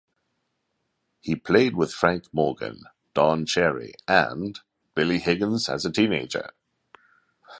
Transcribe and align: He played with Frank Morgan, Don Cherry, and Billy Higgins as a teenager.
He 1.19 1.35
played 1.35 1.75
with 1.75 1.93
Frank 1.93 2.33
Morgan, 2.33 2.85
Don 3.13 3.45
Cherry, 3.45 3.93
and 4.07 4.59
Billy 4.95 5.19
Higgins 5.19 5.69
as 5.69 5.85
a 5.85 5.91
teenager. 5.91 6.49